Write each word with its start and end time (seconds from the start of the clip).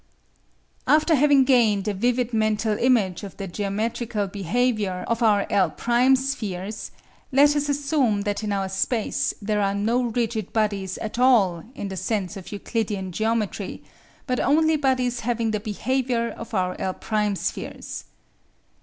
After 0.87 1.13
having 1.13 1.43
gained 1.43 1.87
a 1.87 1.93
vivid 1.93 2.33
mental 2.33 2.75
image 2.75 3.21
of 3.21 3.37
the 3.37 3.47
geometrical 3.47 4.25
behaviour 4.25 5.05
of 5.07 5.21
our 5.21 5.45
L' 5.51 5.71
spheres, 6.15 6.89
let 7.31 7.55
us 7.55 7.69
assume 7.69 8.21
that 8.21 8.43
in 8.43 8.51
our 8.51 8.67
space 8.67 9.35
there 9.43 9.61
are 9.61 9.75
no 9.75 10.05
rigid 10.05 10.51
bodies 10.53 10.97
at 10.97 11.19
all 11.19 11.65
in 11.75 11.89
the 11.89 11.97
sense 11.97 12.35
of 12.35 12.51
Euclidean 12.51 13.11
geometry, 13.11 13.83
but 14.25 14.39
only 14.39 14.75
bodies 14.75 15.19
having 15.19 15.51
the 15.51 15.59
behaviour 15.59 16.31
of 16.31 16.55
our 16.55 16.75
L' 16.81 17.35
spheres. 17.35 18.05